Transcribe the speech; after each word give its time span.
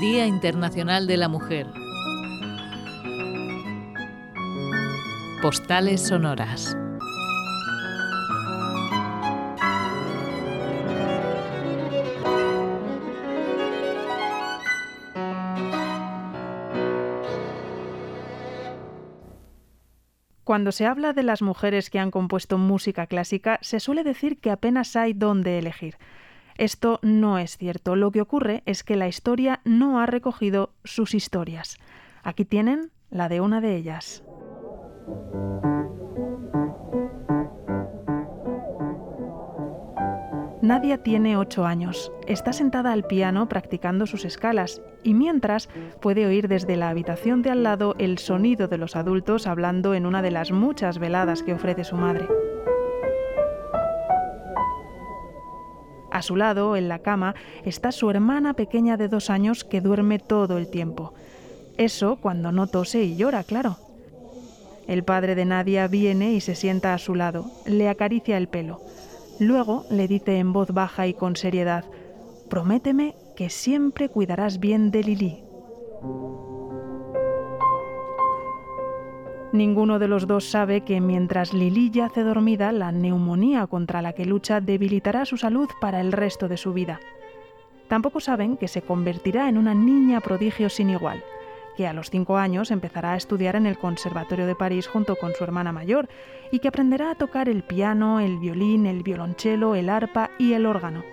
Día 0.00 0.26
Internacional 0.26 1.08
de 1.08 1.16
la 1.16 1.28
Mujer. 1.28 1.66
Postales 5.42 6.06
sonoras. 6.06 6.76
Cuando 20.44 20.70
se 20.70 20.86
habla 20.86 21.12
de 21.12 21.24
las 21.24 21.42
mujeres 21.42 21.90
que 21.90 21.98
han 21.98 22.12
compuesto 22.12 22.56
música 22.56 23.08
clásica, 23.08 23.58
se 23.62 23.80
suele 23.80 24.04
decir 24.04 24.40
que 24.40 24.52
apenas 24.52 24.94
hay 24.94 25.12
dónde 25.12 25.58
elegir. 25.58 25.96
Esto 26.58 26.98
no 27.02 27.38
es 27.38 27.56
cierto. 27.56 27.94
Lo 27.94 28.10
que 28.10 28.20
ocurre 28.20 28.62
es 28.66 28.82
que 28.82 28.96
la 28.96 29.06
historia 29.06 29.60
no 29.64 30.00
ha 30.00 30.06
recogido 30.06 30.74
sus 30.84 31.14
historias. 31.14 31.78
Aquí 32.24 32.44
tienen 32.44 32.90
la 33.10 33.28
de 33.28 33.40
una 33.40 33.60
de 33.60 33.76
ellas. 33.76 34.24
Nadia 40.60 41.02
tiene 41.02 41.36
ocho 41.36 41.64
años. 41.64 42.12
Está 42.26 42.52
sentada 42.52 42.92
al 42.92 43.04
piano 43.04 43.48
practicando 43.48 44.06
sus 44.06 44.24
escalas 44.24 44.82
y 45.04 45.14
mientras 45.14 45.68
puede 46.00 46.26
oír 46.26 46.48
desde 46.48 46.76
la 46.76 46.90
habitación 46.90 47.40
de 47.40 47.50
al 47.50 47.62
lado 47.62 47.94
el 47.98 48.18
sonido 48.18 48.66
de 48.66 48.78
los 48.78 48.96
adultos 48.96 49.46
hablando 49.46 49.94
en 49.94 50.04
una 50.04 50.22
de 50.22 50.32
las 50.32 50.50
muchas 50.50 50.98
veladas 50.98 51.44
que 51.44 51.54
ofrece 51.54 51.84
su 51.84 51.96
madre. 51.96 52.26
A 56.18 56.22
su 56.22 56.34
lado, 56.34 56.74
en 56.74 56.88
la 56.88 56.98
cama, 56.98 57.36
está 57.64 57.92
su 57.92 58.10
hermana 58.10 58.54
pequeña 58.54 58.96
de 58.96 59.06
dos 59.06 59.30
años 59.30 59.62
que 59.62 59.80
duerme 59.80 60.18
todo 60.18 60.58
el 60.58 60.66
tiempo. 60.66 61.14
Eso 61.76 62.18
cuando 62.20 62.50
no 62.50 62.66
tose 62.66 63.04
y 63.04 63.14
llora, 63.14 63.44
claro. 63.44 63.76
El 64.88 65.04
padre 65.04 65.36
de 65.36 65.44
Nadia 65.44 65.86
viene 65.86 66.32
y 66.32 66.40
se 66.40 66.56
sienta 66.56 66.92
a 66.92 66.98
su 66.98 67.14
lado, 67.14 67.52
le 67.66 67.88
acaricia 67.88 68.36
el 68.36 68.48
pelo. 68.48 68.80
Luego 69.38 69.84
le 69.90 70.08
dice 70.08 70.40
en 70.40 70.52
voz 70.52 70.72
baja 70.72 71.06
y 71.06 71.14
con 71.14 71.36
seriedad, 71.36 71.84
Prométeme 72.50 73.14
que 73.36 73.48
siempre 73.48 74.08
cuidarás 74.08 74.58
bien 74.58 74.90
de 74.90 75.04
Lili. 75.04 75.44
Ninguno 79.52 79.98
de 79.98 80.08
los 80.08 80.26
dos 80.26 80.50
sabe 80.50 80.82
que 80.82 81.00
mientras 81.00 81.54
Lili 81.54 81.90
yace 81.90 82.22
dormida, 82.22 82.70
la 82.72 82.92
neumonía 82.92 83.66
contra 83.66 84.02
la 84.02 84.12
que 84.12 84.26
lucha 84.26 84.60
debilitará 84.60 85.24
su 85.24 85.36
salud 85.36 85.68
para 85.80 86.00
el 86.00 86.12
resto 86.12 86.48
de 86.48 86.56
su 86.56 86.72
vida. 86.72 87.00
Tampoco 87.88 88.20
saben 88.20 88.58
que 88.58 88.68
se 88.68 88.82
convertirá 88.82 89.48
en 89.48 89.56
una 89.56 89.74
niña 89.74 90.20
prodigio 90.20 90.68
sin 90.68 90.90
igual 90.90 91.22
que 91.78 91.86
a 91.86 91.92
los 91.92 92.10
cinco 92.10 92.36
años 92.38 92.72
empezará 92.72 93.12
a 93.12 93.16
estudiar 93.16 93.54
en 93.54 93.64
el 93.64 93.78
Conservatorio 93.78 94.48
de 94.48 94.56
París 94.56 94.88
junto 94.88 95.14
con 95.14 95.32
su 95.34 95.44
hermana 95.44 95.70
mayor 95.70 96.08
y 96.50 96.58
que 96.58 96.66
aprenderá 96.66 97.12
a 97.12 97.14
tocar 97.14 97.48
el 97.48 97.62
piano, 97.62 98.18
el 98.18 98.36
violín, 98.38 98.84
el 98.84 99.04
violonchelo, 99.04 99.76
el 99.76 99.88
arpa 99.88 100.30
y 100.40 100.54
el 100.54 100.66
órgano, 100.66 101.04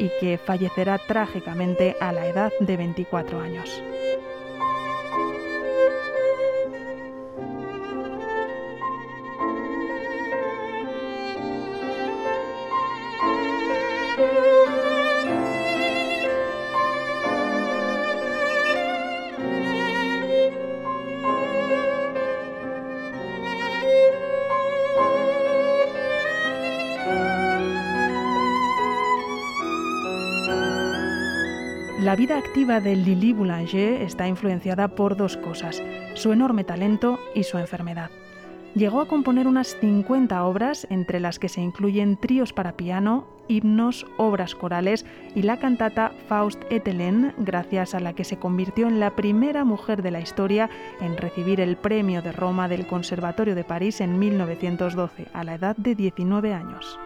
y 0.00 0.10
que 0.18 0.36
fallecerá 0.36 0.98
trágicamente 0.98 1.94
a 2.00 2.10
la 2.10 2.26
edad 2.26 2.50
de 2.58 2.76
24 2.76 3.40
años. 3.40 3.84
La 32.00 32.16
vida 32.16 32.38
activa 32.38 32.80
de 32.80 32.96
Lili 32.96 33.34
Boulanger 33.34 34.00
está 34.00 34.26
influenciada 34.26 34.88
por 34.88 35.18
dos 35.18 35.36
cosas, 35.36 35.82
su 36.14 36.32
enorme 36.32 36.64
talento 36.64 37.20
y 37.34 37.42
su 37.42 37.58
enfermedad. 37.58 38.10
Llegó 38.74 39.02
a 39.02 39.06
componer 39.06 39.46
unas 39.46 39.76
50 39.78 40.42
obras, 40.44 40.86
entre 40.88 41.20
las 41.20 41.38
que 41.38 41.50
se 41.50 41.60
incluyen 41.60 42.16
tríos 42.16 42.54
para 42.54 42.72
piano, 42.72 43.26
himnos, 43.48 44.06
obras 44.16 44.54
corales 44.54 45.04
y 45.34 45.42
la 45.42 45.58
cantata 45.58 46.12
Faust 46.26 46.62
et 46.70 46.88
Hélène, 46.88 47.34
gracias 47.36 47.94
a 47.94 48.00
la 48.00 48.14
que 48.14 48.24
se 48.24 48.38
convirtió 48.38 48.88
en 48.88 48.98
la 48.98 49.14
primera 49.14 49.66
mujer 49.66 50.00
de 50.00 50.10
la 50.10 50.20
historia 50.20 50.70
en 51.02 51.18
recibir 51.18 51.60
el 51.60 51.76
premio 51.76 52.22
de 52.22 52.32
Roma 52.32 52.66
del 52.66 52.86
Conservatorio 52.86 53.54
de 53.54 53.64
París 53.64 54.00
en 54.00 54.18
1912, 54.18 55.26
a 55.34 55.44
la 55.44 55.56
edad 55.56 55.76
de 55.76 55.94
19 55.94 56.54
años. 56.54 56.98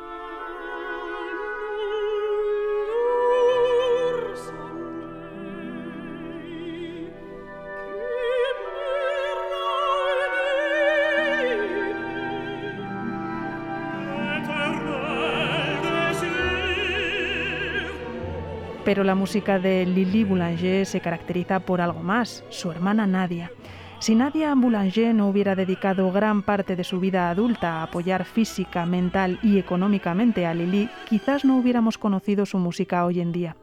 Pero 18.85 19.03
la 19.03 19.15
música 19.15 19.59
de 19.59 19.87
Lili 19.87 20.25
Boulanger 20.25 20.85
se 20.85 21.01
caracteriza 21.01 21.61
por 21.61 21.81
algo 21.81 22.03
más, 22.03 22.45
su 22.51 22.71
hermana 22.71 23.07
Nadia. 23.07 23.51
Si 23.99 24.15
Nadia 24.15 24.55
Boulanger 24.55 25.15
no 25.15 25.29
hubiera 25.29 25.55
dedicado 25.55 26.13
gran 26.13 26.43
parte 26.43 26.77
de 26.77 26.85
su 26.85 27.01
vida 27.01 27.31
adulta 27.31 27.81
a 27.81 27.85
apoyar 27.85 28.27
física, 28.27 28.85
mental 28.85 29.39
y 29.43 29.59
económicamente 29.59 30.45
a 30.45 30.53
Lili, 30.53 30.91
quizás 31.09 31.47
no 31.47 31.57
hubiéramos 31.57 31.97
conocido 31.97 32.45
su 32.45 32.59
música 32.59 33.07
hoy 33.07 33.21
en 33.21 33.33
día. 33.33 33.57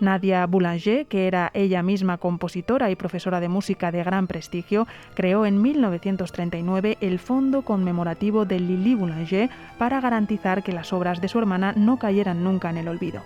Nadia 0.00 0.46
Boulanger, 0.46 1.06
que 1.06 1.26
era 1.26 1.50
ella 1.52 1.82
misma 1.82 2.16
compositora 2.16 2.90
y 2.90 2.96
profesora 2.96 3.40
de 3.40 3.48
música 3.48 3.92
de 3.92 4.04
gran 4.04 4.26
prestigio, 4.26 4.86
creó 5.14 5.44
en 5.44 5.60
1939 5.60 6.96
el 7.02 7.18
Fondo 7.18 7.60
Conmemorativo 7.60 8.46
de 8.46 8.60
Lili 8.60 8.94
Boulanger 8.94 9.50
para 9.78 10.00
garantizar 10.00 10.62
que 10.62 10.72
las 10.72 10.94
obras 10.94 11.20
de 11.20 11.28
su 11.28 11.38
hermana 11.38 11.74
no 11.76 11.98
cayeran 11.98 12.42
nunca 12.42 12.70
en 12.70 12.78
el 12.78 12.88
olvido 12.88 13.22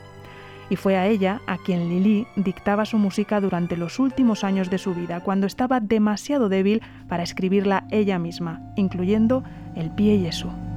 y 0.70 0.76
fue 0.76 0.96
a 0.96 1.06
ella 1.06 1.42
a 1.46 1.58
quien 1.58 1.88
Lili 1.90 2.26
dictaba 2.36 2.86
su 2.86 2.96
música 2.96 3.40
durante 3.40 3.76
los 3.76 3.98
últimos 3.98 4.44
años 4.44 4.70
de 4.70 4.78
su 4.78 4.94
vida, 4.94 5.20
cuando 5.20 5.46
estaba 5.46 5.80
demasiado 5.80 6.48
débil 6.48 6.80
para 7.08 7.24
escribirla 7.24 7.84
ella 7.90 8.18
misma, 8.18 8.62
incluyendo 8.76 9.42
el 9.74 9.90
pie 9.90 10.18
Jesús. 10.20 10.69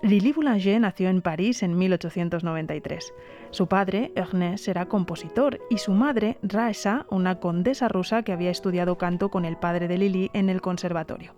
Lili 0.00 0.32
Boulanger 0.32 0.80
nació 0.80 1.08
en 1.08 1.22
París 1.22 1.64
en 1.64 1.76
1893. 1.76 3.12
Su 3.50 3.66
padre, 3.66 4.12
Ernest, 4.14 4.68
era 4.68 4.86
compositor 4.86 5.58
y 5.70 5.78
su 5.78 5.90
madre, 5.90 6.38
Raesa, 6.40 7.04
una 7.10 7.40
condesa 7.40 7.88
rusa 7.88 8.22
que 8.22 8.32
había 8.32 8.50
estudiado 8.50 8.96
canto 8.96 9.28
con 9.28 9.44
el 9.44 9.56
padre 9.56 9.88
de 9.88 9.98
Lili 9.98 10.30
en 10.34 10.50
el 10.50 10.60
conservatorio. 10.60 11.34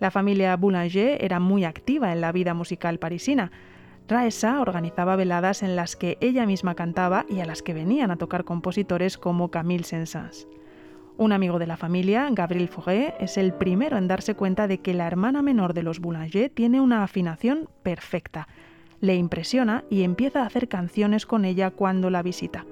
La 0.00 0.10
familia 0.10 0.56
Boulanger 0.56 1.24
era 1.24 1.38
muy 1.38 1.64
activa 1.64 2.12
en 2.12 2.20
la 2.20 2.32
vida 2.32 2.52
musical 2.52 2.98
parisina. 2.98 3.52
Raesa 4.08 4.60
organizaba 4.60 5.14
veladas 5.14 5.62
en 5.62 5.76
las 5.76 5.94
que 5.94 6.18
ella 6.20 6.46
misma 6.46 6.74
cantaba 6.74 7.26
y 7.28 7.40
a 7.40 7.46
las 7.46 7.62
que 7.62 7.74
venían 7.74 8.10
a 8.10 8.16
tocar 8.16 8.42
compositores 8.42 9.18
como 9.18 9.52
Camille 9.52 9.84
Saint-Saëns. 9.84 10.48
Un 11.18 11.32
amigo 11.32 11.58
de 11.58 11.66
la 11.66 11.76
familia, 11.76 12.28
Gabriel 12.30 12.68
Fauré, 12.68 13.12
es 13.18 13.38
el 13.38 13.52
primero 13.52 13.98
en 13.98 14.06
darse 14.06 14.36
cuenta 14.36 14.68
de 14.68 14.78
que 14.78 14.94
la 14.94 15.08
hermana 15.08 15.42
menor 15.42 15.74
de 15.74 15.82
los 15.82 15.98
Boulanger 15.98 16.48
tiene 16.48 16.80
una 16.80 17.02
afinación 17.02 17.68
perfecta. 17.82 18.46
le 19.00 19.16
impresiona 19.16 19.84
y 19.90 20.02
empieza 20.02 20.42
a 20.42 20.46
hacer 20.46 20.68
canciones 20.68 21.26
con 21.26 21.44
ella 21.44 21.70
cuando 21.70 22.10
la 22.10 22.22
visita. 22.22 22.66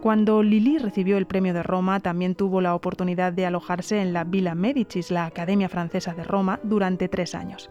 Cuando 0.00 0.42
Lili 0.42 0.78
recibió 0.78 1.16
el 1.18 1.26
premio 1.26 1.54
de 1.54 1.62
Roma, 1.62 2.00
también 2.00 2.34
tuvo 2.34 2.60
la 2.60 2.74
oportunidad 2.74 3.32
de 3.32 3.46
alojarse 3.46 4.00
en 4.00 4.12
la 4.12 4.24
Villa 4.24 4.54
Medicis, 4.54 5.10
la 5.10 5.24
Academia 5.24 5.70
Francesa 5.70 6.14
de 6.14 6.24
Roma, 6.24 6.60
durante 6.62 7.08
tres 7.08 7.34
años. 7.34 7.70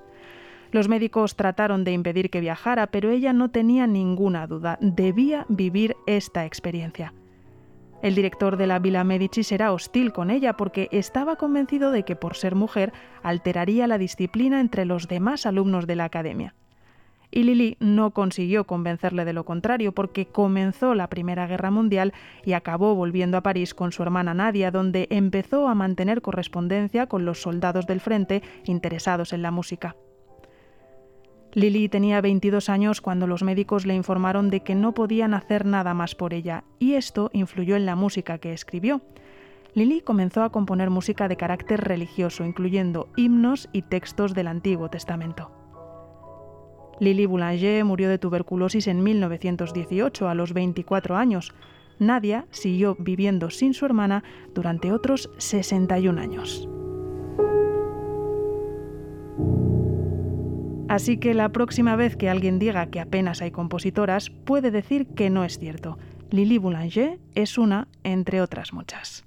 Los 0.72 0.88
médicos 0.88 1.36
trataron 1.36 1.84
de 1.84 1.94
impedir 1.94 2.32
que 2.32 2.42
viajara, 2.42 2.88
pero 2.88 3.12
ella 3.12 3.34
no 3.34 3.50
tenía 3.50 3.86
ninguna 3.86 4.48
duda, 4.48 4.78
debía 4.82 5.46
vivir 5.48 5.96
esta 6.08 6.46
experiencia. 6.46 7.14
El 8.04 8.14
director 8.14 8.58
de 8.58 8.68
la 8.68 8.78
Villa 8.78 9.04
Medicis 9.04 9.52
era 9.52 9.74
hostil 9.74 10.14
con 10.14 10.30
ella 10.30 10.56
porque 10.56 10.90
estaba 10.92 11.38
convencido 11.38 11.90
de 11.92 12.04
que 12.04 12.16
por 12.16 12.36
ser 12.36 12.54
mujer 12.54 12.94
alteraría 13.24 13.88
la 13.88 13.98
disciplina 13.98 14.60
entre 14.60 14.86
los 14.86 15.08
demás 15.08 15.48
alumnos 15.48 15.88
de 15.88 15.96
la 15.96 16.04
academia 16.04 16.54
y 17.34 17.44
Lili 17.44 17.78
no 17.80 18.12
consiguió 18.12 18.66
convencerle 18.66 19.26
de 19.26 19.34
lo 19.34 19.44
contrario 19.44 19.92
porque 19.92 20.28
comenzó 20.28 20.94
la 20.94 21.08
Primera 21.08 21.48
Guerra 21.48 21.72
Mundial 21.72 22.14
y 22.46 22.54
acabó 22.54 22.94
volviendo 22.94 23.38
a 23.38 23.42
París 23.42 23.74
con 23.74 23.92
su 23.92 24.04
hermana 24.04 24.36
Nadia, 24.36 24.70
donde 24.70 25.08
empezó 25.10 25.68
a 25.68 25.74
mantener 25.74 26.22
correspondencia 26.22 27.08
con 27.08 27.26
los 27.26 27.42
soldados 27.42 27.88
del 27.88 28.02
frente 28.02 28.44
interesados 28.66 29.34
en 29.34 29.42
la 29.42 29.50
música. 29.50 29.96
Lili 31.56 31.88
tenía 31.88 32.20
22 32.20 32.68
años 32.70 33.00
cuando 33.00 33.28
los 33.28 33.44
médicos 33.44 33.86
le 33.86 33.94
informaron 33.94 34.50
de 34.50 34.62
que 34.62 34.74
no 34.74 34.94
podían 34.94 35.36
hacer 35.36 35.66
nada 35.66 35.94
más 35.94 36.16
por 36.16 36.34
ella, 36.34 36.64
y 36.80 36.94
esto 36.94 37.30
influyó 37.32 37.76
en 37.76 37.86
la 37.86 37.96
música 37.96 38.40
que 38.40 38.54
escribió. 38.54 39.02
Lili 39.76 40.02
comenzó 40.02 40.44
a 40.44 40.52
componer 40.52 40.90
música 40.90 41.28
de 41.28 41.38
carácter 41.38 41.82
religioso, 41.82 42.44
incluyendo 42.44 43.08
himnos 43.16 43.70
y 43.72 43.84
textos 43.84 44.34
del 44.34 44.48
Antiguo 44.48 44.90
Testamento. 44.90 45.52
Lily 47.00 47.26
Boulanger 47.26 47.86
murió 47.86 48.10
de 48.10 48.18
tuberculosis 48.18 48.88
en 48.88 49.04
1918 49.04 50.30
a 50.30 50.36
los 50.36 50.54
24 50.54 51.18
años. 51.18 51.54
Nadia 52.00 52.46
siguió 52.50 52.96
viviendo 53.00 53.50
sin 53.50 53.74
su 53.74 53.86
hermana 53.86 54.24
durante 54.54 54.92
otros 54.92 55.30
61 55.38 56.20
años. 56.20 56.68
Así 60.94 61.18
que 61.18 61.34
la 61.34 61.50
próxima 61.50 61.96
vez 61.96 62.16
que 62.16 62.30
alguien 62.30 62.60
diga 62.60 62.86
que 62.86 63.00
apenas 63.00 63.42
hay 63.42 63.50
compositoras, 63.50 64.30
puede 64.30 64.70
decir 64.70 65.08
que 65.08 65.32
no 65.32 65.44
es 65.44 65.58
cierto. 65.58 65.98
Lily 66.30 66.60
Boulanger 66.60 67.18
es 67.34 67.58
una 67.58 67.88
entre 68.04 68.42
otras 68.42 68.74
muchas. 68.74 69.26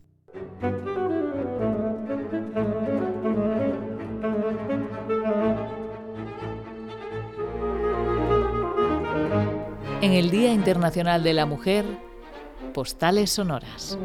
En 10.03 10.13
el 10.13 10.31
Día 10.31 10.53
Internacional 10.53 11.25
de 11.25 11.35
la 11.35 11.47
Mujer, 11.47 11.85
Postales 12.75 13.31
Sonoras. 13.31 13.99